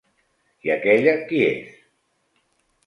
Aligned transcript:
I 0.69 0.71
aquella, 0.77 1.15
qui 1.29 1.45
és? 1.51 1.79